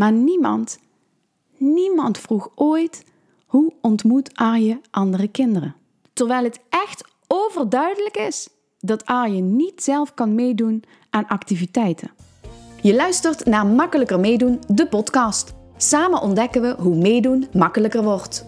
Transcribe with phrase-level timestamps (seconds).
[0.00, 0.78] Maar niemand,
[1.56, 3.04] niemand vroeg ooit
[3.46, 5.74] hoe ontmoet Arje andere kinderen.
[6.12, 12.10] Terwijl het echt overduidelijk is dat Arje niet zelf kan meedoen aan activiteiten.
[12.82, 15.54] Je luistert naar Makkelijker Meedoen, de podcast.
[15.76, 18.44] Samen ontdekken we hoe meedoen makkelijker wordt.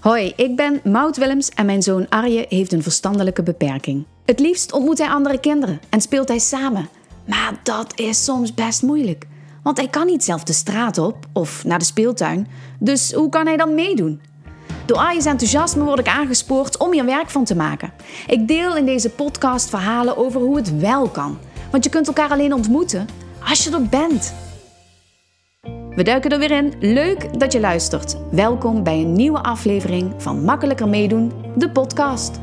[0.00, 4.04] Hoi, ik ben Maud Willems en mijn zoon Arje heeft een verstandelijke beperking.
[4.24, 6.88] Het liefst ontmoet hij andere kinderen en speelt hij samen.
[7.24, 9.26] Maar dat is soms best moeilijk.
[9.66, 12.46] Want hij kan niet zelf de straat op of naar de speeltuin.
[12.78, 14.20] Dus hoe kan hij dan meedoen?
[14.84, 17.92] Door Arje's enthousiasme word ik aangespoord om hier werk van te maken.
[18.26, 21.38] Ik deel in deze podcast verhalen over hoe het wel kan.
[21.70, 23.06] Want je kunt elkaar alleen ontmoeten
[23.48, 24.34] als je er bent.
[25.94, 26.72] We duiken er weer in.
[26.80, 28.16] Leuk dat je luistert.
[28.30, 32.40] Welkom bij een nieuwe aflevering van Makkelijker Meedoen, de podcast.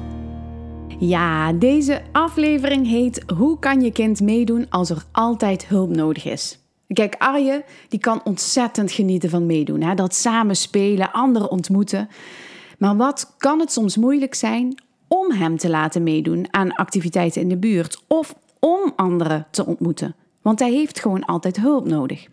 [1.00, 6.63] Ja, deze aflevering heet Hoe kan je kind meedoen als er altijd hulp nodig is?
[6.94, 9.82] Kijk, Arje die kan ontzettend genieten van meedoen.
[9.82, 9.94] Hè?
[9.96, 12.10] Dat samen spelen, anderen ontmoeten.
[12.78, 17.50] Maar wat kan het soms moeilijk zijn om hem te laten meedoen aan activiteiten in
[17.50, 20.16] de buurt of om anderen te ontmoeten?
[20.42, 22.28] Want hij heeft gewoon altijd hulp nodig.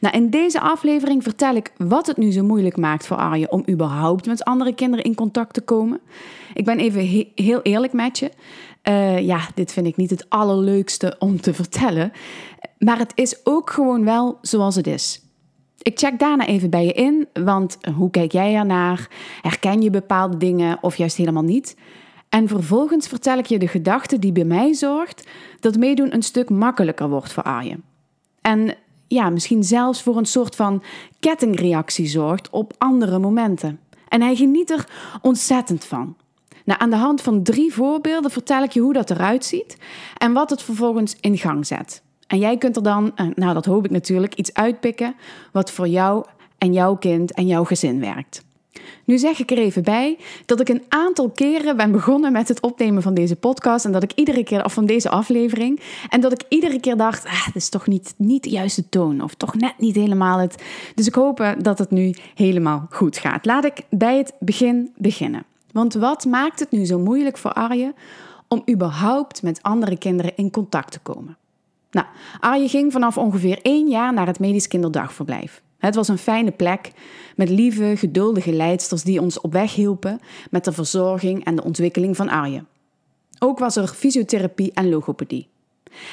[0.00, 3.64] Nou, in deze aflevering vertel ik wat het nu zo moeilijk maakt voor Arje om
[3.68, 6.00] überhaupt met andere kinderen in contact te komen.
[6.54, 8.30] Ik ben even heel eerlijk met je.
[8.88, 12.12] Uh, ja, dit vind ik niet het allerleukste om te vertellen.
[12.78, 15.20] Maar het is ook gewoon wel zoals het is.
[15.82, 19.08] Ik check daarna even bij je in, want hoe kijk jij ernaar?
[19.42, 21.76] Herken je bepaalde dingen of juist helemaal niet?
[22.28, 25.28] En vervolgens vertel ik je de gedachte die bij mij zorgt
[25.60, 27.84] dat meedoen een stuk makkelijker wordt voor Arjen.
[28.40, 28.74] En
[29.06, 30.82] ja, misschien zelfs voor een soort van
[31.20, 33.80] kettingreactie zorgt op andere momenten.
[34.08, 34.88] En hij geniet er
[35.22, 36.16] ontzettend van.
[36.66, 39.76] Nou, aan de hand van drie voorbeelden vertel ik je hoe dat eruit ziet
[40.16, 42.02] en wat het vervolgens in gang zet.
[42.26, 45.14] En jij kunt er dan, eh, nou dat hoop ik natuurlijk, iets uitpikken
[45.52, 46.24] wat voor jou
[46.58, 48.44] en jouw kind en jouw gezin werkt.
[49.04, 52.60] Nu zeg ik er even bij dat ik een aantal keren ben begonnen met het
[52.60, 53.84] opnemen van deze podcast.
[53.84, 55.80] En dat ik iedere keer, of van deze aflevering.
[56.08, 59.20] En dat ik iedere keer dacht: ah, dit is toch niet, niet de juiste toon.
[59.20, 60.62] Of toch net niet helemaal het.
[60.94, 63.44] Dus ik hoop dat het nu helemaal goed gaat.
[63.44, 65.44] Laat ik bij het begin beginnen.
[65.76, 67.94] Want wat maakt het nu zo moeilijk voor Arje
[68.48, 71.36] om überhaupt met andere kinderen in contact te komen?
[71.90, 72.06] Nou,
[72.40, 75.62] Arje ging vanaf ongeveer één jaar naar het medisch kinderdagverblijf.
[75.78, 76.92] Het was een fijne plek
[77.34, 80.20] met lieve, geduldige leidsters die ons op weg hielpen
[80.50, 82.64] met de verzorging en de ontwikkeling van Arje.
[83.38, 85.48] Ook was er fysiotherapie en logopedie.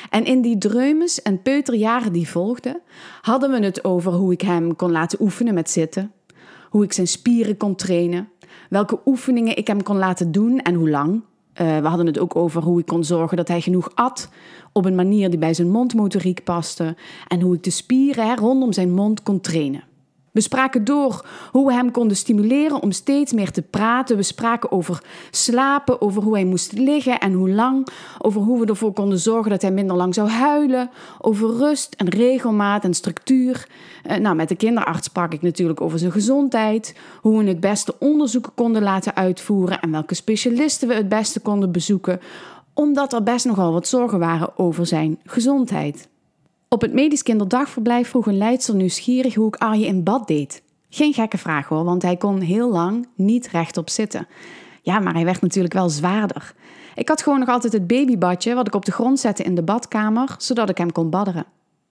[0.09, 2.81] En in die dreumes en peuterjaren die volgden,
[3.21, 6.11] hadden we het over hoe ik hem kon laten oefenen met zitten,
[6.69, 8.31] hoe ik zijn spieren kon trainen,
[8.69, 11.21] welke oefeningen ik hem kon laten doen en hoe lang.
[11.61, 14.29] Uh, we hadden het ook over hoe ik kon zorgen dat hij genoeg at
[14.71, 16.95] op een manier die bij zijn mondmotoriek paste
[17.27, 19.83] en hoe ik de spieren rondom zijn mond kon trainen.
[20.33, 24.17] We spraken door hoe we hem konden stimuleren om steeds meer te praten.
[24.17, 27.87] We spraken over slapen, over hoe hij moest liggen en hoe lang.
[28.19, 30.89] Over hoe we ervoor konden zorgen dat hij minder lang zou huilen.
[31.19, 33.67] Over rust en regelmaat en structuur.
[34.03, 36.95] Eh, nou, met de kinderarts sprak ik natuurlijk over zijn gezondheid.
[37.21, 41.71] Hoe we het beste onderzoeken konden laten uitvoeren en welke specialisten we het beste konden
[41.71, 42.19] bezoeken.
[42.73, 46.11] Omdat er best nogal wat zorgen waren over zijn gezondheid.
[46.73, 50.63] Op het medisch kinderdagverblijf vroeg een leidster nieuwsgierig hoe ik Arje in bad deed.
[50.89, 54.27] Geen gekke vraag hoor, want hij kon heel lang niet rechtop zitten.
[54.81, 56.53] Ja, maar hij werd natuurlijk wel zwaarder.
[56.95, 59.63] Ik had gewoon nog altijd het babybadje wat ik op de grond zette in de
[59.63, 61.45] badkamer, zodat ik hem kon badderen.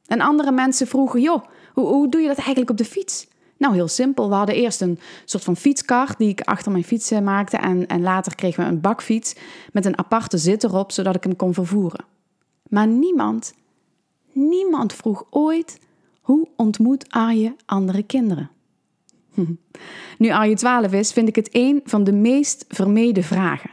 [0.07, 3.27] En andere mensen vroegen, joh, hoe, hoe doe je dat eigenlijk op de fiets?
[3.57, 4.29] Nou, heel simpel.
[4.29, 7.57] We hadden eerst een soort van fietskar die ik achter mijn fiets maakte.
[7.57, 9.35] En, en later kregen we een bakfiets
[9.73, 12.05] met een aparte zit erop, zodat ik hem kon vervoeren.
[12.69, 13.53] Maar niemand
[14.33, 15.81] Niemand vroeg ooit
[16.21, 18.51] hoe ontmoet Arje andere kinderen.
[20.19, 23.71] Nu Arje 12 is, vind ik het een van de meest vermeden vragen.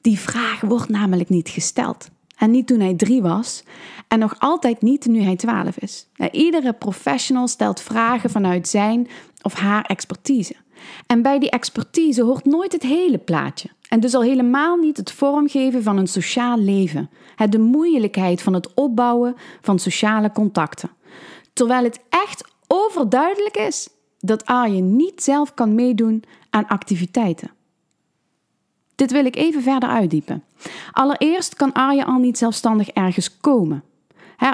[0.00, 2.08] Die vraag wordt namelijk niet gesteld.
[2.36, 3.62] En niet toen hij drie was
[4.08, 6.08] en nog altijd niet nu hij 12 is.
[6.16, 9.08] Nou, iedere professional stelt vragen vanuit zijn
[9.42, 10.54] of haar expertise.
[11.06, 13.68] En bij die expertise hoort nooit het hele plaatje.
[13.88, 17.10] En dus al helemaal niet het vormgeven van een sociaal leven.
[17.48, 20.90] De moeilijkheid van het opbouwen van sociale contacten.
[21.52, 23.88] Terwijl het echt overduidelijk is
[24.18, 27.50] dat Arje niet zelf kan meedoen aan activiteiten.
[28.94, 30.44] Dit wil ik even verder uitdiepen.
[30.92, 33.82] Allereerst kan Arje al niet zelfstandig ergens komen.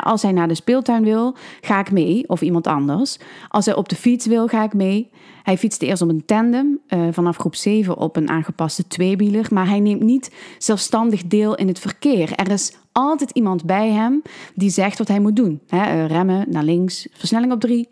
[0.03, 3.19] Als hij naar de speeltuin wil, ga ik mee, of iemand anders.
[3.49, 5.11] Als hij op de fiets wil, ga ik mee.
[5.43, 9.69] Hij fietste eerst op een tandem, uh, vanaf groep 7 op een aangepaste tweewieler, maar
[9.69, 12.33] hij neemt niet zelfstandig deel in het verkeer.
[12.35, 14.23] Er is altijd iemand bij hem
[14.55, 15.61] die zegt wat hij moet doen.
[15.69, 17.89] Eh, remmen, naar links, versnelling op 3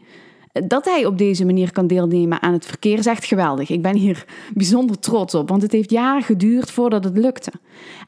[0.62, 3.71] dat hij op deze manier kan deelnemen aan het verkeer is echt geweldig.
[3.71, 4.25] Ik ben hier
[4.55, 7.53] bijzonder trots op, want het heeft jaren geduurd voordat het lukte.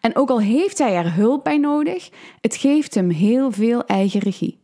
[0.01, 2.09] En ook al heeft hij er hulp bij nodig,
[2.41, 4.59] het geeft hem heel veel eigen regie.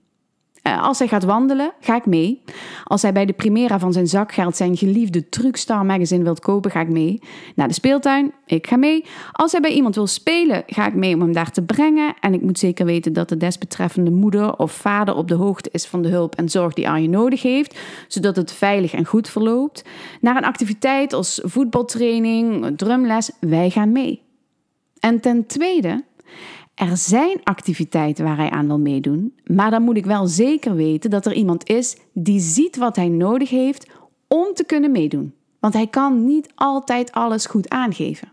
[0.63, 2.43] Eh, als hij gaat wandelen, ga ik mee.
[2.85, 6.81] Als hij bij de Primera van zijn zakgeld zijn geliefde Truckstar magazine wilt kopen, ga
[6.81, 7.21] ik mee.
[7.55, 9.05] Naar de speeltuin, ik ga mee.
[9.33, 12.15] Als hij bij iemand wil spelen, ga ik mee om hem daar te brengen.
[12.21, 15.87] En ik moet zeker weten dat de desbetreffende moeder of vader op de hoogte is
[15.87, 19.85] van de hulp en zorg die Arjen nodig heeft, zodat het veilig en goed verloopt.
[20.21, 24.23] Naar een activiteit als voetbaltraining, drumles, wij gaan mee.
[25.01, 26.05] En ten tweede,
[26.75, 31.11] er zijn activiteiten waar hij aan wil meedoen, maar dan moet ik wel zeker weten
[31.11, 33.91] dat er iemand is die ziet wat hij nodig heeft
[34.29, 35.35] om te kunnen meedoen.
[35.61, 38.32] Want hij kan niet altijd alles goed aangeven.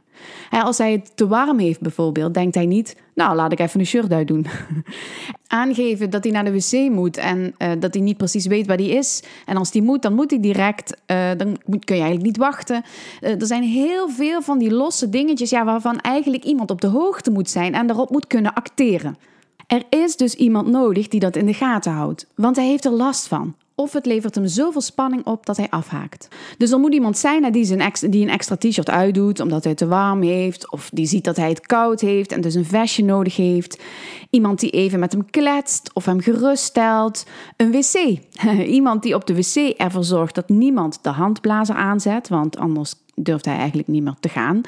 [0.50, 3.86] Als hij het te warm heeft bijvoorbeeld, denkt hij niet, nou laat ik even een
[3.86, 4.46] shirt uitdoen.
[5.48, 8.78] Aangeven dat hij naar de wc moet en uh, dat hij niet precies weet waar
[8.78, 9.24] hij is.
[9.46, 10.98] En als hij moet, dan moet hij direct.
[11.08, 12.84] Uh, dan moet, kun je eigenlijk niet wachten.
[13.22, 16.88] Uh, er zijn heel veel van die losse dingetjes ja, waarvan eigenlijk iemand op de
[16.88, 19.18] hoogte moet zijn en daarop moet kunnen acteren.
[19.68, 22.92] Er is dus iemand nodig die dat in de gaten houdt, want hij heeft er
[22.92, 26.28] last van of het levert hem zoveel spanning op dat hij afhaakt.
[26.58, 29.76] Dus er moet iemand zijn die, zijn extra, die een extra t-shirt uitdoet omdat hij
[29.76, 33.04] te warm heeft, of die ziet dat hij het koud heeft en dus een vestje
[33.04, 33.82] nodig heeft.
[34.30, 37.26] Iemand die even met hem kletst of hem geruststelt.
[37.58, 38.20] Een wc.
[38.78, 42.94] iemand die op de wc ervoor zorgt dat niemand de handblazer aanzet, want anders
[43.24, 44.62] durft hij eigenlijk niet meer te gaan.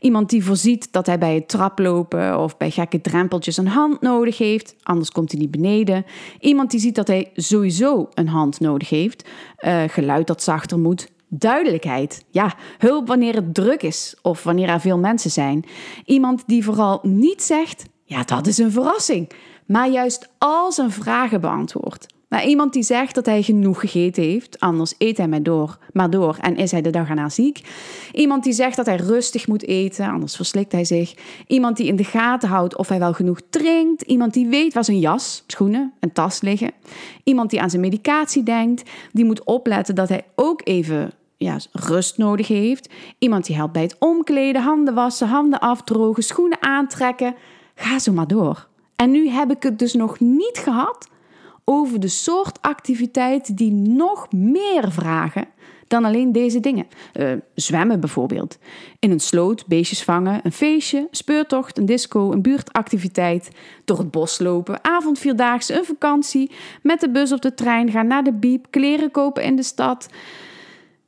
[0.00, 4.38] Iemand die voorziet dat hij bij het traplopen of bij gekke drempeltjes een hand nodig
[4.38, 6.04] heeft, anders komt hij niet beneden.
[6.40, 9.28] Iemand die ziet dat hij sowieso een hand nodig heeft,
[9.60, 11.10] uh, geluid dat zachter moet.
[11.28, 12.24] Duidelijkheid.
[12.30, 15.64] Ja, hulp wanneer het druk is of wanneer er veel mensen zijn.
[16.04, 19.30] Iemand die vooral niet zegt: ja, dat is een verrassing,
[19.66, 22.06] maar juist al zijn vragen beantwoordt.
[22.32, 26.10] Maar iemand die zegt dat hij genoeg gegeten heeft, anders eet hij maar door, maar
[26.10, 27.60] door en is hij de dag erna ziek.
[28.12, 31.14] Iemand die zegt dat hij rustig moet eten, anders verslikt hij zich.
[31.46, 34.02] Iemand die in de gaten houdt of hij wel genoeg drinkt.
[34.02, 36.70] Iemand die weet waar zijn jas, schoenen en tas liggen.
[37.24, 38.90] Iemand die aan zijn medicatie denkt.
[39.12, 42.88] Die moet opletten dat hij ook even ja, rust nodig heeft.
[43.18, 47.34] Iemand die helpt bij het omkleden, handen wassen, handen afdrogen, schoenen aantrekken.
[47.74, 48.68] Ga zo maar door.
[48.96, 51.10] En nu heb ik het dus nog niet gehad
[51.64, 55.46] over de soort activiteiten die nog meer vragen
[55.92, 56.86] dan alleen deze dingen.
[57.14, 58.58] Uh, zwemmen bijvoorbeeld.
[58.98, 63.50] In een sloot, beestjes vangen, een feestje, speurtocht, een disco, een buurtactiviteit,
[63.84, 66.50] door het bos lopen, avondvierdaagse, een vakantie,
[66.82, 70.08] met de bus of de trein gaan naar de biep, kleren kopen in de stad.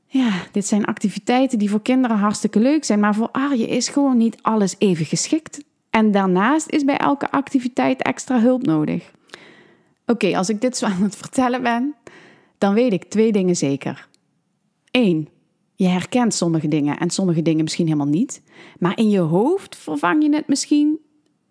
[0.07, 4.17] Ja, dit zijn activiteiten die voor kinderen hartstikke leuk zijn, maar voor Arje is gewoon
[4.17, 5.65] niet alles even geschikt.
[5.91, 9.13] En daarnaast is bij elke activiteit extra hulp nodig.
[10.07, 11.95] Oké, als ik dit zo aan het vertellen ben,
[12.59, 14.09] dan weet ik twee dingen zeker.
[14.91, 15.29] Eén,
[15.75, 18.43] je herkent sommige dingen en sommige dingen misschien helemaal niet.
[18.79, 20.99] Maar in je hoofd vervang je het misschien,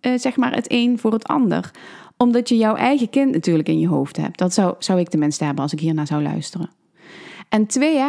[0.02, 1.72] uh, zeg maar, het een voor het ander.
[2.18, 4.38] Omdat je jouw eigen kind natuurlijk in je hoofd hebt.
[4.38, 6.70] Dat zou, zou ik tenminste hebben als ik hiernaar zou luisteren.
[7.50, 8.02] En twee,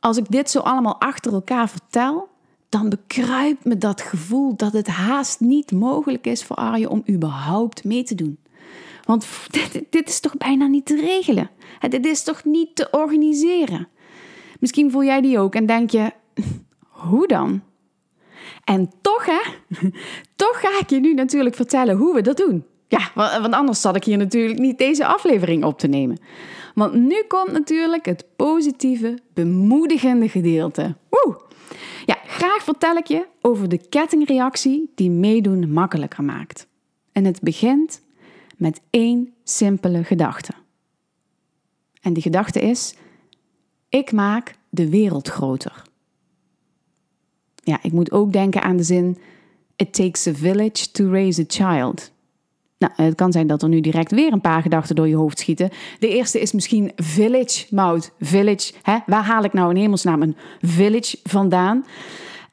[0.00, 2.28] als ik dit zo allemaal achter elkaar vertel,
[2.68, 7.84] dan bekruipt me dat gevoel dat het haast niet mogelijk is voor Arje om überhaupt
[7.84, 8.38] mee te doen.
[9.04, 9.26] Want
[9.90, 11.50] dit, is toch bijna niet te regelen?
[11.88, 13.88] Dit is toch niet te organiseren?
[14.60, 16.12] Misschien voel jij die ook en denk je,
[16.88, 17.62] hoe dan?
[18.64, 19.40] En toch, hè?
[20.36, 22.64] Toch ga ik je nu natuurlijk vertellen hoe we dat doen.
[22.88, 26.18] Ja, want anders zat ik hier natuurlijk niet deze aflevering op te nemen.
[26.74, 30.96] Want nu komt natuurlijk het positieve, bemoedigende gedeelte.
[31.10, 31.40] Woe!
[32.06, 36.66] Ja, graag vertel ik je over de kettingreactie die meedoen makkelijker maakt.
[37.12, 38.02] En het begint
[38.56, 40.52] met één simpele gedachte.
[42.00, 42.94] En die gedachte is:
[43.88, 45.82] ik maak de wereld groter.
[47.54, 49.18] Ja, ik moet ook denken aan de zin:
[49.76, 52.12] It takes a village to raise a child.
[52.78, 55.38] Nou, het kan zijn dat er nu direct weer een paar gedachten door je hoofd
[55.38, 55.70] schieten.
[55.98, 58.12] De eerste is misschien village, Mout.
[58.20, 58.98] Village, hè?
[59.06, 61.84] waar haal ik nou in hemelsnaam een village vandaan?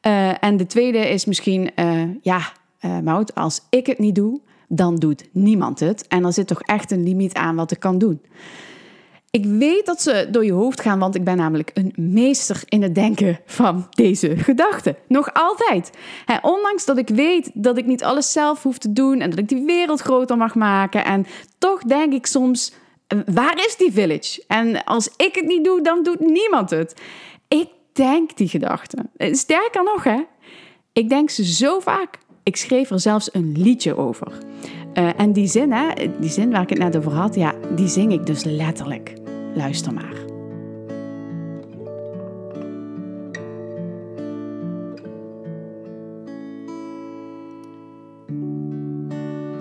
[0.08, 4.41] Uh, en de tweede is misschien, uh, ja, uh, Mout, als ik het niet doe,
[4.74, 6.08] dan doet niemand het.
[6.08, 8.22] En er zit toch echt een limiet aan wat ik kan doen.
[9.30, 12.82] Ik weet dat ze door je hoofd gaan, want ik ben namelijk een meester in
[12.82, 14.96] het denken van deze gedachten.
[15.08, 15.92] Nog altijd.
[16.42, 19.48] ondanks dat ik weet dat ik niet alles zelf hoef te doen en dat ik
[19.48, 21.06] die wereld groter mag maken.
[21.06, 21.25] En
[21.58, 22.74] toch denk ik soms,
[23.25, 24.44] waar is die village?
[24.48, 27.01] En als ik het niet doe, dan doet niemand het.
[27.48, 29.12] Ik denk die gedachten.
[29.18, 30.24] Sterker nog, hè.
[30.94, 32.20] Ik denk ze zo vaak.
[32.43, 34.31] Ik schreef er zelfs een liedje over.
[34.93, 37.88] Uh, en die zin, hè, die zin waar ik het net over had, ja, die
[37.88, 39.13] zing ik dus letterlijk.
[39.55, 40.15] Luister maar.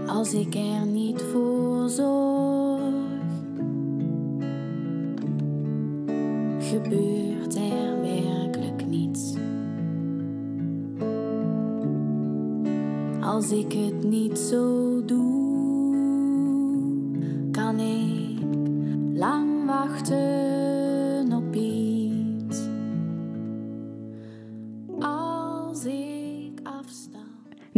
[0.06, 0.54] Als ik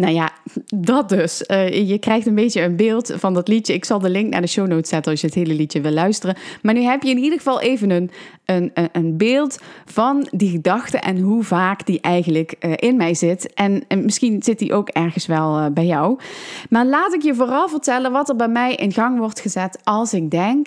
[0.03, 0.31] Nou ja,
[0.75, 1.45] dat dus.
[1.47, 3.75] Uh, je krijgt een beetje een beeld van dat liedje.
[3.75, 5.91] Ik zal de link naar de show notes zetten als je het hele liedje wil
[5.93, 6.37] luisteren.
[6.63, 8.11] Maar nu heb je in ieder geval even een,
[8.45, 13.55] een, een beeld van die gedachte en hoe vaak die eigenlijk uh, in mij zit.
[13.55, 16.19] En, en, misschien zit die ook ergens wel uh, bij jou.
[16.71, 20.15] Maar laat ik je vooral vertellen wat er bij mij in gang wordt gezet als
[20.15, 20.67] ik denk: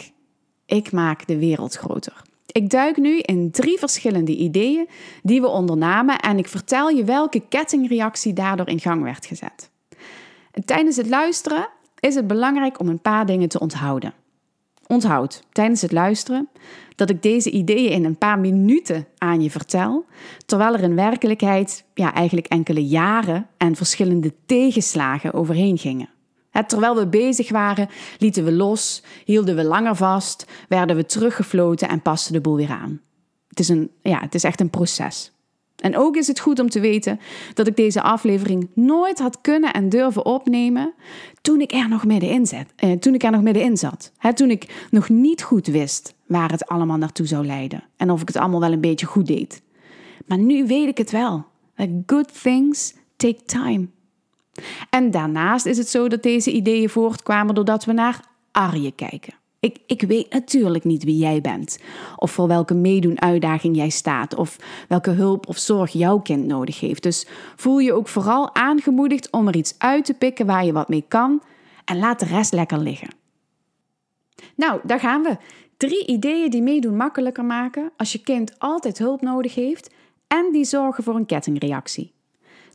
[0.65, 2.24] ik maak de wereld groter.
[2.51, 4.87] Ik duik nu in drie verschillende ideeën
[5.23, 9.69] die we ondernamen en ik vertel je welke kettingreactie daardoor in gang werd gezet.
[10.65, 11.67] tijdens het luisteren
[11.99, 14.13] is het belangrijk om een paar dingen te onthouden.
[14.87, 16.49] Onthoud tijdens het luisteren
[16.95, 20.05] dat ik deze ideeën in een paar minuten aan je vertel,
[20.45, 26.09] terwijl er in werkelijkheid ja, eigenlijk enkele jaren en verschillende tegenslagen overheen gingen
[26.63, 32.01] terwijl we bezig waren, lieten we los, hielden we langer vast, werden we teruggefloten en
[32.01, 33.01] pasten de boel weer aan.
[33.47, 35.33] Het is, een, ja, het is echt een proces.
[35.75, 37.19] En ook is het goed om te weten
[37.53, 40.93] dat ik deze aflevering nooit had kunnen en durven opnemen
[41.41, 42.65] toen ik er nog middenin zat.
[42.75, 44.11] Eh, toen ik er nog middenin zat.
[44.33, 48.27] toen ik nog niet goed wist waar het allemaal naartoe zou leiden en of ik
[48.27, 49.61] het allemaal wel een beetje goed deed.
[50.25, 51.45] Maar nu weet ik het wel.
[52.05, 53.87] good things take time.
[54.89, 58.19] En daarnaast is het zo dat deze ideeën voortkwamen doordat we naar
[58.51, 59.33] Arje kijken.
[59.59, 61.79] Ik, ik weet natuurlijk niet wie jij bent,
[62.15, 64.57] of voor welke meedoen-uitdaging jij staat, of
[64.87, 67.03] welke hulp of zorg jouw kind nodig heeft.
[67.03, 70.89] Dus voel je ook vooral aangemoedigd om er iets uit te pikken waar je wat
[70.89, 71.41] mee kan
[71.85, 73.09] en laat de rest lekker liggen.
[74.55, 75.37] Nou, daar gaan we.
[75.77, 79.93] Drie ideeën die meedoen makkelijker maken als je kind altijd hulp nodig heeft
[80.27, 82.13] en die zorgen voor een kettingreactie.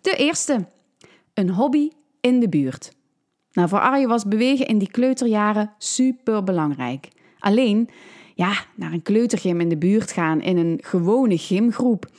[0.00, 0.66] De eerste,
[1.34, 2.92] een hobby in de buurt.
[3.52, 7.08] Nou, voor Arje was bewegen in die kleuterjaren super belangrijk.
[7.38, 7.88] Alleen,
[8.34, 12.10] ja, naar een kleutergym in de buurt gaan in een gewone gymgroep.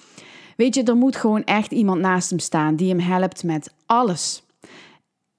[0.56, 4.44] Weet je, er moet gewoon echt iemand naast hem staan die hem helpt met alles.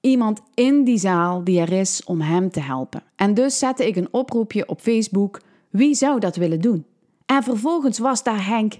[0.01, 3.03] Iemand in die zaal die er is om hem te helpen.
[3.15, 6.85] En dus zette ik een oproepje op Facebook: wie zou dat willen doen?
[7.25, 8.73] En vervolgens was daar Henk.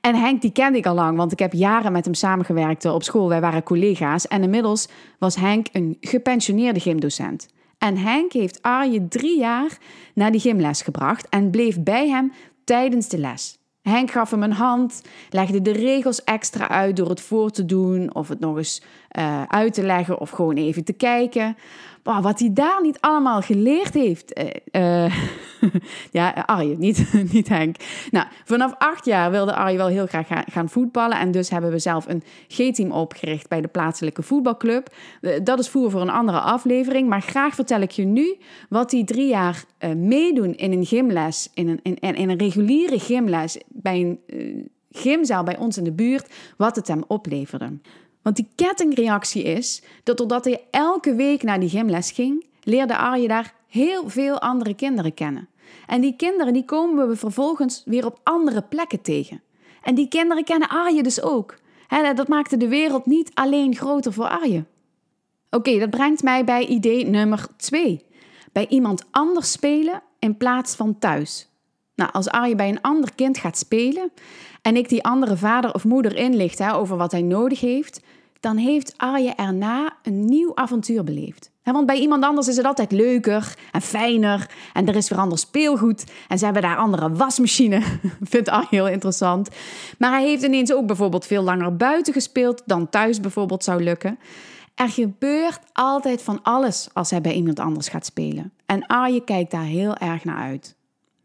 [0.00, 3.02] En Henk, die kende ik al lang, want ik heb jaren met hem samengewerkt op
[3.02, 3.28] school.
[3.28, 4.28] Wij waren collega's.
[4.28, 4.88] En inmiddels
[5.18, 7.48] was Henk een gepensioneerde gymdocent.
[7.78, 9.78] En Henk heeft Arje drie jaar
[10.14, 12.32] naar die gymles gebracht en bleef bij hem
[12.64, 13.58] tijdens de les.
[13.82, 18.14] Henk gaf hem een hand, legde de regels extra uit door het voor te doen
[18.14, 18.82] of het nog eens
[19.18, 21.56] uh, uit te leggen of gewoon even te kijken
[22.22, 24.40] wat hij daar niet allemaal geleerd heeft.
[24.72, 25.04] Uh,
[26.10, 27.76] ja, Arje, niet, niet Henk.
[28.10, 31.18] Nou, vanaf acht jaar wilde Arje wel heel graag gaan, voetballen.
[31.18, 34.94] En dus hebben we zelf een G-team opgericht bij de plaatselijke voetbalclub.
[35.20, 37.08] Uh, dat is voer voor een andere aflevering.
[37.08, 38.36] Maar graag vertel ik je nu
[38.68, 39.64] wat die drie jaar
[39.96, 44.20] meedoen in een gymles, in een, in, in een reguliere gymles bij een
[44.90, 47.78] gymzaal bij ons in de buurt, wat het hem opleverde.
[48.28, 53.28] Want die kettingreactie is dat doordat hij elke week naar die gymles ging, leerde Arje
[53.28, 55.48] daar heel veel andere kinderen kennen.
[55.86, 59.42] En die kinderen die komen we vervolgens weer op andere plekken tegen.
[59.82, 61.58] En die kinderen kennen Arje dus ook.
[62.14, 64.64] dat maakte de wereld niet alleen groter voor Arje.
[65.50, 68.04] Oké, dat brengt mij bij idee nummer twee.
[68.52, 71.48] Bij iemand anders spelen in plaats van thuis.
[71.94, 74.12] Nou, als Arje bij een ander kind gaat spelen
[74.62, 78.00] en ik die andere vader of moeder inlicht over wat hij nodig heeft,
[78.40, 81.50] dan heeft Arje erna een nieuw avontuur beleefd.
[81.72, 85.38] Want bij iemand anders is het altijd leuker en fijner en er is weer ander
[85.38, 87.82] speelgoed en ze hebben daar andere wasmachine.
[88.20, 89.48] Vindt Arje heel interessant.
[89.98, 94.18] Maar hij heeft ineens ook bijvoorbeeld veel langer buiten gespeeld dan thuis bijvoorbeeld zou lukken.
[94.74, 98.52] Er gebeurt altijd van alles als hij bij iemand anders gaat spelen.
[98.66, 100.76] En Arje kijkt daar heel erg naar uit.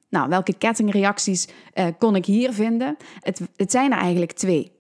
[0.10, 2.98] Nou, welke kettingreacties uh, kon ik hier vinden?
[3.20, 4.72] Het, het zijn er eigenlijk twee.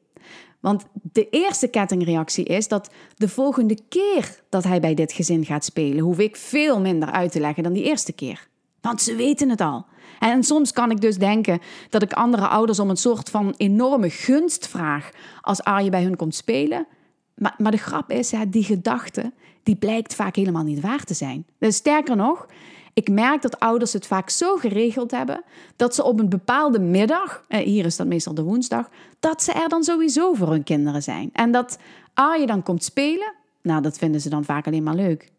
[0.64, 5.66] Want de eerste kettingreactie is dat de volgende keer dat hij bij dit gezin gaat
[5.66, 8.48] spelen, hoef ik veel minder uit te leggen dan die eerste keer.
[8.82, 9.86] Want ze weten het al.
[10.20, 14.10] En soms kan ik dus denken dat ik andere ouders om een soort van enorme
[14.10, 15.10] gunst vraag
[15.42, 16.88] als Arje bij hun komt spelen.
[17.36, 21.46] Maar, maar de grap is, die gedachte, die blijkt vaak helemaal niet waar te zijn.
[21.60, 22.48] Dus sterker nog,
[22.94, 25.44] ik merk dat ouders het vaak zo geregeld hebben
[25.76, 29.52] dat ze op een bepaalde middag, eh, hier is dat meestal de woensdag, dat ze
[29.52, 31.30] er dan sowieso voor hun kinderen zijn.
[31.34, 31.78] En dat
[32.14, 35.32] Arje dan komt spelen, nou dat vinden ze dan vaak alleen maar leuk.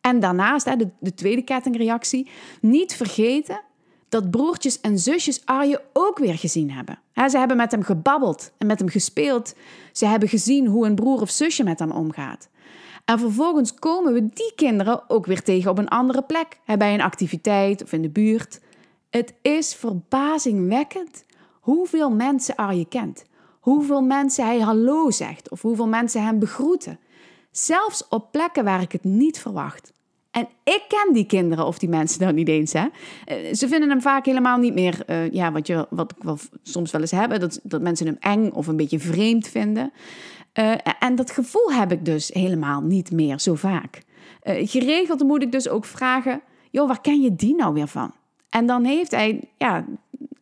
[0.00, 3.60] En daarnaast, de, de tweede kettingreactie, niet vergeten
[4.08, 6.98] dat broertjes en zusjes Arje ook weer gezien hebben.
[7.30, 9.54] ze hebben met hem gebabbeld en met hem gespeeld.
[9.92, 12.48] Ze hebben gezien hoe een broer of zusje met hem omgaat.
[13.04, 17.00] En vervolgens komen we die kinderen ook weer tegen op een andere plek, bij een
[17.00, 18.60] activiteit of in de buurt.
[19.10, 21.24] Het is verbazingwekkend
[21.60, 23.24] hoeveel mensen Arje kent.
[23.60, 26.98] Hoeveel mensen hij hallo zegt of hoeveel mensen hem begroeten.
[27.50, 29.92] Zelfs op plekken waar ik het niet verwacht.
[30.30, 32.72] En ik ken die kinderen of die mensen dan niet eens.
[32.72, 32.86] Hè.
[33.24, 37.00] Eh, ze vinden hem vaak helemaal niet meer, uh, ja, wat, je, wat soms wel
[37.00, 39.92] eens hebben, dat, dat mensen hem eng of een beetje vreemd vinden.
[40.58, 44.02] Uh, en dat gevoel heb ik dus helemaal niet meer zo vaak.
[44.42, 48.12] Uh, geregeld moet ik dus ook vragen, joh, waar ken je die nou weer van?
[48.50, 49.84] En dan heeft hij, ja,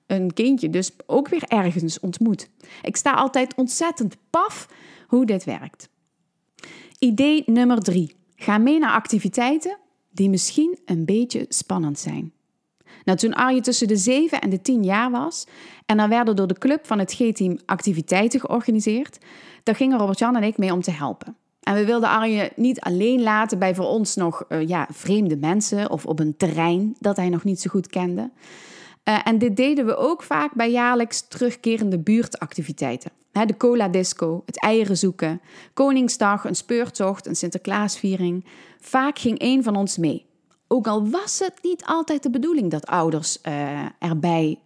[0.06, 2.48] een kindje dus ook weer ergens ontmoet.
[2.82, 4.68] Ik sta altijd ontzettend paf
[5.06, 5.88] hoe dit werkt.
[6.98, 8.16] Idee nummer drie.
[8.36, 9.78] Ga mee naar activiteiten
[10.10, 12.32] die misschien een beetje spannend zijn.
[13.04, 15.46] Nou, toen Arje tussen de 7 en de 10 jaar was
[15.86, 19.18] en er werden door de club van het G-team activiteiten georganiseerd,
[19.62, 21.36] daar gingen Robert-Jan en ik mee om te helpen.
[21.62, 25.90] En we wilden Arje niet alleen laten bij voor ons nog uh, ja, vreemde mensen
[25.90, 28.30] of op een terrein dat hij nog niet zo goed kende.
[29.04, 33.10] Uh, en dit deden we ook vaak bij jaarlijks terugkerende buurtactiviteiten.
[33.32, 35.40] de cola disco, het eieren zoeken,
[35.74, 38.44] Koningsdag, een speurtocht, een Sinterklaasviering.
[38.80, 40.26] Vaak ging één van ons mee.
[40.72, 44.58] Ook al was het niet altijd de bedoeling dat ouders uh, erbij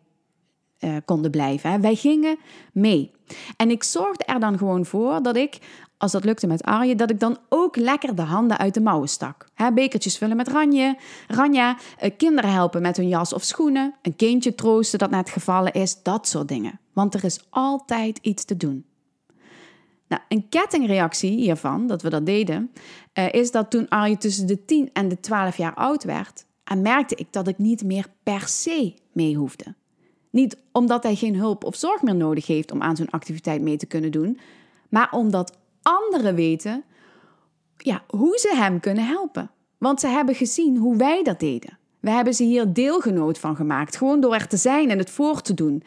[0.81, 1.71] uh, konden blijven.
[1.71, 1.81] Hè.
[1.81, 2.39] Wij gingen
[2.73, 3.11] mee.
[3.57, 5.59] En ik zorgde er dan gewoon voor dat ik,
[5.99, 9.09] als dat lukte met Arje, dat ik dan ook lekker de handen uit de mouwen
[9.09, 9.49] stak.
[9.55, 10.99] Hè, bekertjes vullen met ranje,
[11.29, 15.73] ranja, uh, kinderen helpen met hun jas of schoenen, een kindje troosten dat net gevallen
[15.73, 16.81] is, dat soort dingen.
[16.93, 18.85] Want er is altijd iets te doen.
[20.09, 22.73] Nou, een kettingreactie hiervan, dat we dat deden,
[23.19, 26.83] uh, is dat toen Arje tussen de 10 en de 12 jaar oud werd, en
[26.83, 29.75] merkte ik dat ik niet meer per se mee hoefde.
[30.31, 33.77] Niet omdat hij geen hulp of zorg meer nodig heeft om aan zo'n activiteit mee
[33.77, 34.39] te kunnen doen,
[34.89, 36.85] maar omdat anderen weten
[37.77, 39.51] ja, hoe ze hem kunnen helpen.
[39.79, 41.79] Want ze hebben gezien hoe wij dat deden.
[42.07, 45.43] We hebben ze hier deelgenoot van gemaakt, gewoon door er te zijn en het voor
[45.43, 45.83] te doen.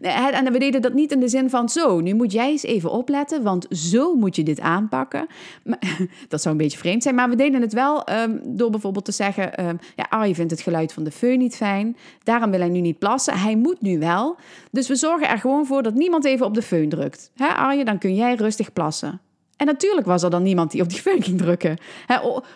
[0.00, 2.62] Eh, en we deden dat niet in de zin van zo, nu moet jij eens
[2.62, 5.26] even opletten, want zo moet je dit aanpakken.
[6.28, 9.12] Dat zou een beetje vreemd zijn, maar we deden het wel um, door bijvoorbeeld te
[9.12, 12.68] zeggen, um, ja, Arje vindt het geluid van de föhn niet fijn, daarom wil hij
[12.68, 14.36] nu niet plassen, hij moet nu wel.
[14.70, 17.30] Dus we zorgen er gewoon voor dat niemand even op de föhn drukt.
[17.36, 19.20] Hè, Arje, dan kun jij rustig plassen.
[19.60, 21.78] En natuurlijk was er dan niemand die op die föhn ging drukken.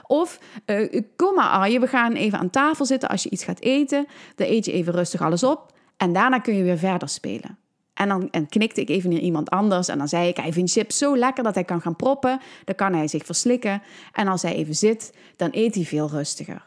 [0.03, 3.61] of, uh, kom maar Arje, we gaan even aan tafel zitten als je iets gaat
[3.61, 4.07] eten.
[4.35, 5.73] Dan eet je even rustig alles op.
[5.97, 7.59] En daarna kun je weer verder spelen.
[7.95, 10.71] En dan en knikte ik even naar iemand anders en dan zei ik, hij vindt
[10.71, 12.40] chips zo lekker dat hij kan gaan proppen.
[12.64, 13.83] Dan kan hij zich verslikken.
[14.12, 16.64] En als hij even zit, dan eet hij veel rustiger.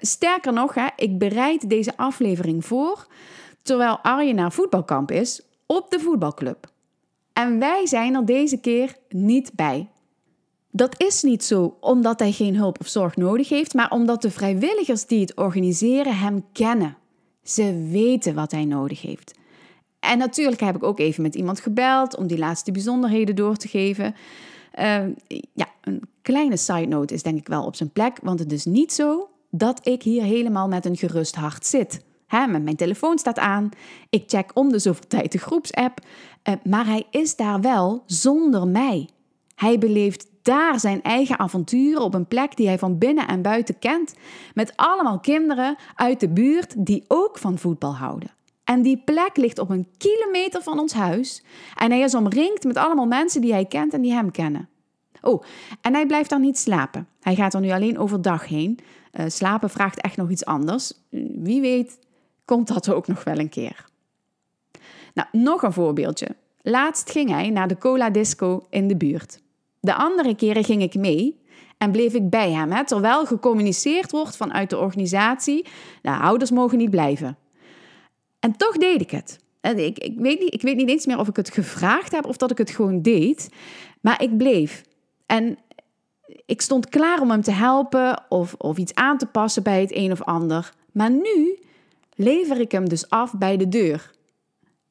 [0.00, 3.06] sterker nog, ik bereid deze aflevering voor
[3.62, 6.76] terwijl Arje naar voetbalkamp is op de voetbalclub.
[7.38, 9.88] En wij zijn er deze keer niet bij.
[10.70, 14.30] Dat is niet zo omdat hij geen hulp of zorg nodig heeft, maar omdat de
[14.30, 16.96] vrijwilligers die het organiseren hem kennen.
[17.42, 19.34] Ze weten wat hij nodig heeft.
[20.00, 23.68] En natuurlijk heb ik ook even met iemand gebeld om die laatste bijzonderheden door te
[23.68, 24.14] geven.
[24.78, 25.02] Uh,
[25.52, 28.64] ja, een kleine side note is denk ik wel op zijn plek, want het is
[28.64, 32.00] niet zo dat ik hier helemaal met een gerust hart zit.
[32.28, 33.68] Hè, mijn telefoon staat aan.
[34.10, 36.00] Ik check om de zoveel tijd de groepsapp.
[36.48, 39.08] Uh, maar hij is daar wel zonder mij.
[39.54, 43.78] Hij beleeft daar zijn eigen avonturen op een plek die hij van binnen en buiten
[43.78, 44.14] kent.
[44.54, 48.30] Met allemaal kinderen uit de buurt die ook van voetbal houden.
[48.64, 51.44] En die plek ligt op een kilometer van ons huis.
[51.76, 54.68] En hij is omringd met allemaal mensen die hij kent en die hem kennen.
[55.20, 55.42] Oh,
[55.80, 57.08] en hij blijft daar niet slapen.
[57.20, 58.78] Hij gaat er nu alleen overdag heen.
[59.12, 60.92] Uh, slapen vraagt echt nog iets anders.
[61.34, 61.98] Wie weet
[62.48, 63.84] komt dat ook nog wel een keer.
[65.14, 66.28] Nou, nog een voorbeeldje.
[66.62, 69.40] Laatst ging hij naar de cola disco in de buurt.
[69.80, 71.40] De andere keren ging ik mee
[71.78, 75.66] en bleef ik bij hem, hè, terwijl gecommuniceerd wordt vanuit de organisatie,
[76.02, 77.36] de ouders mogen niet blijven.
[78.40, 79.38] En toch deed ik het.
[79.60, 82.26] En ik, ik, weet niet, ik weet niet eens meer of ik het gevraagd heb
[82.26, 83.50] of dat ik het gewoon deed.
[84.00, 84.82] Maar ik bleef.
[85.26, 85.58] En
[86.46, 89.94] ik stond klaar om hem te helpen of, of iets aan te passen bij het
[89.94, 90.72] een of ander.
[90.92, 91.58] Maar nu
[92.18, 94.10] lever ik hem dus af bij de deur.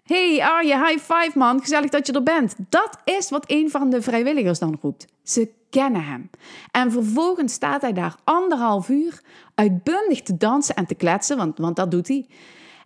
[0.03, 2.55] Hey Arje, high five man, gezellig dat je er bent.
[2.69, 5.07] Dat is wat een van de vrijwilligers dan roept.
[5.23, 6.29] Ze kennen hem.
[6.71, 9.21] En vervolgens staat hij daar anderhalf uur
[9.55, 12.25] uitbundig te dansen en te kletsen, want, want dat doet hij.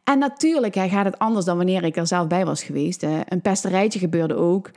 [0.03, 3.03] En natuurlijk, hij gaat het anders dan wanneer ik er zelf bij was geweest.
[3.03, 4.71] Een pesterijtje gebeurde ook.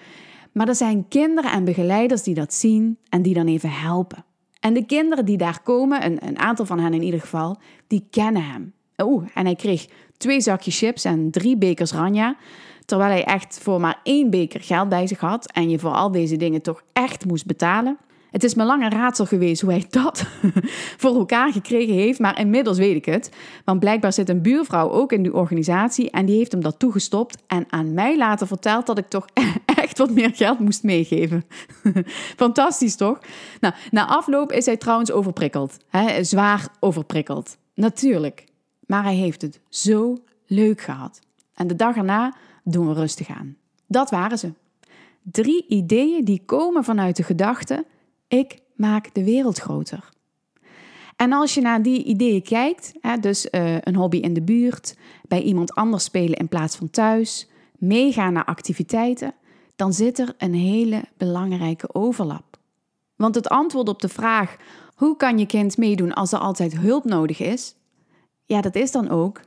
[0.52, 4.24] Maar er zijn kinderen en begeleiders die dat zien en die dan even helpen.
[4.60, 8.06] En de kinderen die daar komen, een, een aantal van hen in ieder geval, die
[8.10, 8.72] kennen hem.
[9.02, 12.36] Oeh, en hij kreeg twee zakjes chips en drie bekers ranja.
[12.84, 16.10] Terwijl hij echt voor maar één beker geld bij zich had en je voor al
[16.10, 17.98] deze dingen toch echt moest betalen.
[18.30, 20.24] Het is me lang een raadsel geweest hoe hij dat
[21.02, 23.30] voor elkaar gekregen heeft, maar inmiddels weet ik het.
[23.64, 27.42] Want blijkbaar zit een buurvrouw ook in die organisatie en die heeft hem dat toegestopt
[27.46, 29.26] en aan mij later verteld dat ik toch
[29.82, 31.44] echt wat meer geld moest meegeven.
[32.36, 33.18] Fantastisch toch?
[33.60, 35.76] Nou, na afloop is hij trouwens overprikkeld.
[35.88, 36.24] Hè?
[36.24, 37.56] Zwaar overprikkeld.
[37.74, 38.44] Natuurlijk.
[38.86, 40.16] Maar hij heeft het zo
[40.46, 41.20] leuk gehad.
[41.54, 43.56] En de dag erna doen we rustig aan.
[43.86, 44.52] Dat waren ze.
[45.22, 47.84] Drie ideeën die komen vanuit de gedachte:
[48.28, 50.12] ik maak de wereld groter.
[51.16, 54.96] En als je naar die ideeën kijkt, dus uh, een hobby in de buurt,
[55.28, 59.34] bij iemand anders spelen in plaats van thuis, meegaan naar activiteiten,
[59.76, 62.58] dan zit er een hele belangrijke overlap.
[63.16, 64.56] Want het antwoord op de vraag:
[64.94, 67.74] hoe kan je kind meedoen als er altijd hulp nodig is?
[68.44, 69.40] Ja, dat is dan ook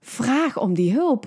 [0.00, 1.26] vraag om die hulp.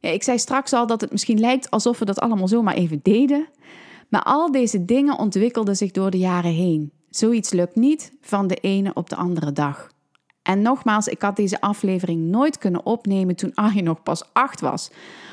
[0.00, 3.00] Ja, ik zei straks al dat het misschien lijkt alsof we dat allemaal zomaar even
[3.02, 3.48] deden.
[4.08, 6.92] Maar al deze dingen ontwikkelden zich door de jaren heen.
[7.10, 9.90] Zoiets lukt niet van de ene op de andere dag.
[10.42, 14.90] En nogmaals, ik had deze aflevering nooit kunnen opnemen toen Arjen nog pas acht was,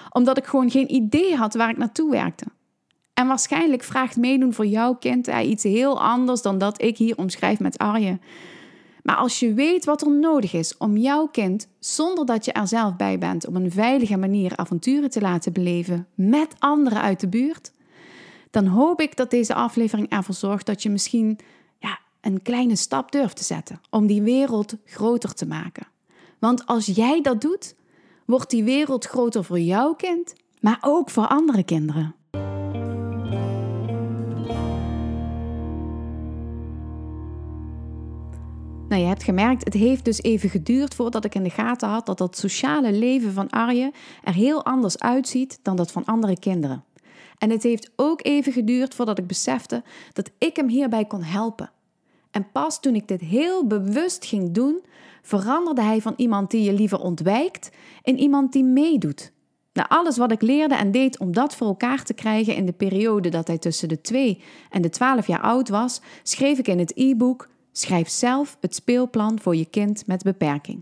[0.10, 2.46] omdat ik gewoon geen idee had waar ik naartoe werkte.
[3.14, 7.60] En waarschijnlijk vraagt meedoen voor jouw kind iets heel anders dan dat ik hier omschrijf
[7.60, 8.22] met Arjen.
[9.06, 12.68] Maar als je weet wat er nodig is om jouw kind, zonder dat je er
[12.68, 17.28] zelf bij bent, op een veilige manier avonturen te laten beleven met anderen uit de
[17.28, 17.72] buurt,
[18.52, 21.40] dan hoop ik dat deze aflevering ervoor zorgt dat je misschien
[21.80, 25.88] ja, een kleine stap durft te zetten om die wereld groter te maken.
[26.40, 27.76] Want als jij dat doet,
[28.26, 32.16] wordt die wereld groter voor jouw kind, maar ook voor andere kinderen.
[38.90, 42.06] Nou, je hebt gemerkt, het heeft dus even geduurd voordat ik in de gaten had
[42.06, 43.92] dat dat sociale leven van Arje
[44.24, 46.84] er heel anders uitziet dan dat van andere kinderen.
[47.38, 51.72] En het heeft ook even geduurd voordat ik besefte dat ik hem hierbij kon helpen.
[52.32, 54.84] En pas toen ik dit heel bewust ging doen,
[55.22, 57.70] veranderde hij van iemand die je liever ontwijkt
[58.02, 59.32] in iemand die meedoet.
[59.74, 62.74] Na alles wat ik leerde en deed om dat voor elkaar te krijgen in de
[62.74, 66.80] periode dat hij tussen de 2 en de 12 jaar oud was, schreef ik in
[66.80, 70.82] het e-book Schrijf zelf het speelplan voor je kind met beperking.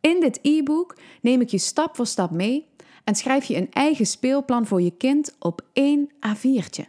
[0.00, 2.66] In dit e-book neem ik je stap voor stap mee
[3.04, 6.84] en schrijf je een eigen speelplan voor je kind op één A4'tje.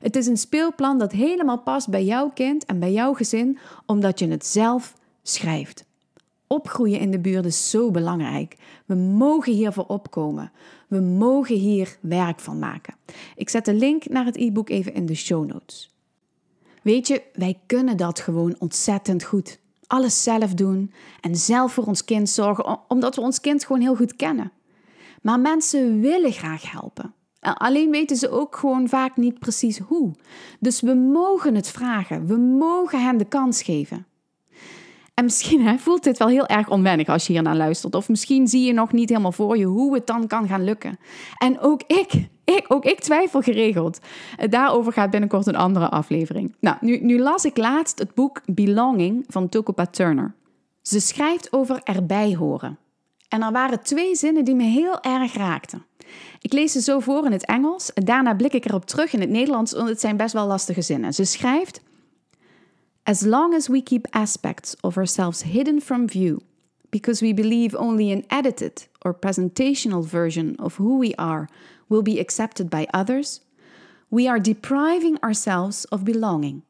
[0.00, 4.18] Het is een speelplan dat helemaal past bij jouw kind en bij jouw gezin, omdat
[4.18, 5.84] je het zelf schrijft.
[6.46, 8.56] Opgroeien in de buurt is zo belangrijk.
[8.86, 10.52] We mogen hiervoor opkomen.
[10.88, 12.94] We mogen hier werk van maken.
[13.36, 15.97] Ik zet de link naar het e-book even in de show notes.
[16.88, 19.60] Weet je, wij kunnen dat gewoon ontzettend goed.
[19.86, 23.96] Alles zelf doen en zelf voor ons kind zorgen, omdat we ons kind gewoon heel
[23.96, 24.52] goed kennen.
[25.22, 27.14] Maar mensen willen graag helpen.
[27.40, 30.14] Alleen weten ze ook gewoon vaak niet precies hoe.
[30.60, 32.26] Dus we mogen het vragen.
[32.26, 34.06] We mogen hen de kans geven.
[35.18, 37.94] En misschien voelt dit wel heel erg onwennig als je hier naar luistert.
[37.94, 40.98] Of misschien zie je nog niet helemaal voor je hoe het dan kan gaan lukken.
[41.38, 42.12] En ook ik,
[42.44, 43.98] ik, ook ik twijfel geregeld.
[44.50, 46.54] Daarover gaat binnenkort een andere aflevering.
[46.60, 50.34] Nou, nu, nu las ik laatst het boek Belonging van Tokopa Turner.
[50.82, 52.78] Ze schrijft over erbij horen.
[53.28, 55.84] En er waren twee zinnen die me heel erg raakten.
[56.40, 59.20] Ik lees ze zo voor in het Engels en daarna blik ik erop terug in
[59.20, 61.14] het Nederlands, want het zijn best wel lastige zinnen.
[61.14, 61.80] Ze schrijft:
[63.08, 66.42] As long as we keep aspects of ourselves hidden from view,
[66.90, 71.48] because we believe only an edited or presentational version of who we are
[71.88, 73.40] will be accepted by others,
[74.10, 76.64] we are depriving ourselves of belonging.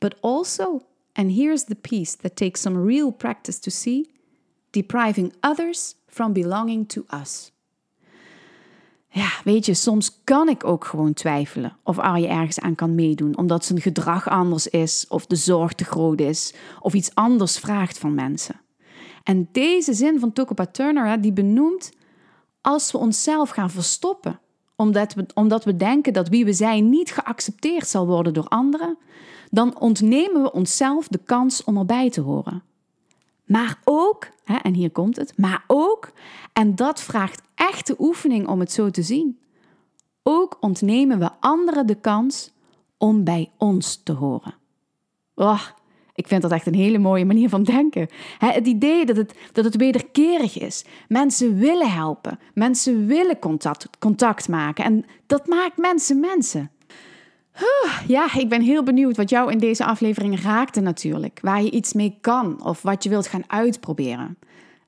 [0.00, 4.10] But also, and here's the piece that takes some real practice to see,
[4.72, 7.52] depriving others from belonging to us.
[9.14, 13.36] Ja, weet je, soms kan ik ook gewoon twijfelen of Arje ergens aan kan meedoen,
[13.36, 17.98] omdat zijn gedrag anders is, of de zorg te groot is, of iets anders vraagt
[17.98, 18.60] van mensen.
[19.22, 21.92] En deze zin van Tokopa Turner, die benoemt
[22.60, 24.40] als we onszelf gaan verstoppen,
[24.76, 28.98] omdat we, omdat we denken dat wie we zijn niet geaccepteerd zal worden door anderen,
[29.50, 32.62] dan ontnemen we onszelf de kans om erbij te horen.
[33.44, 36.12] Maar ook, hè, en hier komt het, maar ook,
[36.52, 39.38] en dat vraagt echte oefening om het zo te zien,
[40.22, 42.52] ook ontnemen we anderen de kans
[42.98, 44.54] om bij ons te horen.
[45.34, 45.62] Oh,
[46.14, 48.08] ik vind dat echt een hele mooie manier van denken.
[48.38, 50.84] Het idee dat het, dat het wederkerig is.
[51.08, 52.38] Mensen willen helpen.
[52.54, 54.84] Mensen willen contact, contact maken.
[54.84, 56.70] En dat maakt mensen mensen.
[58.06, 61.38] Ja, ik ben heel benieuwd wat jou in deze aflevering raakte natuurlijk.
[61.42, 64.38] Waar je iets mee kan of wat je wilt gaan uitproberen.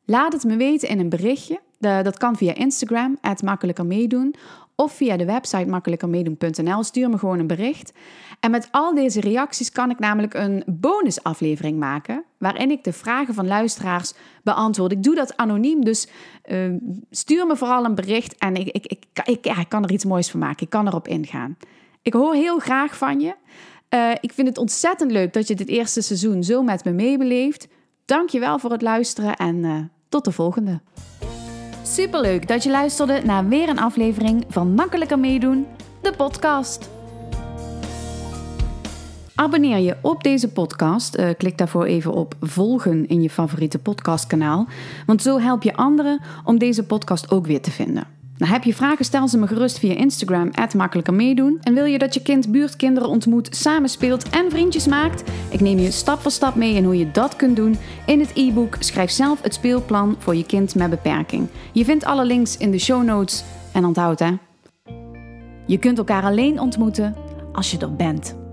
[0.05, 1.61] Laat het me weten in een berichtje.
[2.03, 4.35] Dat kan via Instagram, makkelijker meedoen
[4.77, 6.83] of via de website makkelijkermeedoen.nl.
[6.83, 7.93] Stuur me gewoon een bericht.
[8.41, 12.25] En met al deze reacties kan ik namelijk een bonusaflevering maken.
[12.39, 14.93] Waarin ik de vragen van luisteraars beantwoord.
[14.93, 16.09] Ik doe dat anoniem, dus
[16.47, 16.75] uh,
[17.11, 18.39] stuur me vooral een bericht.
[18.39, 18.87] En ik, ik,
[19.25, 20.65] ik, ik, kan er iets moois van maken.
[20.65, 21.57] Ik kan erop ingaan.
[22.03, 23.35] Ik hoor heel graag van je.
[23.95, 27.69] Uh, ik vind het ontzettend leuk dat je dit eerste seizoen zo met me meebeleeft.
[28.05, 30.81] Dank je wel voor het luisteren en uh, tot de volgende.
[31.87, 35.67] Superleuk dat je luisterde naar weer een aflevering van Makkelijker Meedoen,
[36.01, 36.91] de podcast.
[39.35, 41.19] Abonneer je op deze podcast.
[41.19, 44.67] Uh, klik daarvoor even op volgen in je favoriete podcastkanaal.
[45.07, 48.07] Want zo help je anderen om deze podcast ook weer te vinden.
[48.45, 51.59] Nou, heb je vragen, stel ze me gerust via Instagram, makkelijker meedoen.
[51.63, 55.31] En wil je dat je kind buurtkinderen ontmoet, samenspeelt en vriendjes maakt?
[55.51, 57.77] Ik neem je stap voor stap mee in hoe je dat kunt doen
[58.07, 61.49] in het e-book Schrijf zelf het speelplan voor je kind met beperking.
[61.73, 63.45] Je vindt alle links in de show notes.
[63.73, 64.33] En onthoud hè,
[65.67, 67.15] je kunt elkaar alleen ontmoeten
[67.53, 68.44] als je er bent.